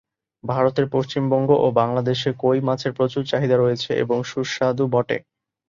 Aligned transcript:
ভারতের 0.43 0.85
পশ্চিমবঙ্গ 0.91 1.49
ও 1.57 1.77
বাংলাদেশে 1.79 2.29
কই 2.39 2.59
মাছের 2.67 2.91
প্রচুর 2.97 3.23
চাহিদা 3.25 3.55
রয়েছে 3.57 3.91
এবং 4.03 4.17
সুস্বাদু 4.25 4.85
বটে। 4.93 5.17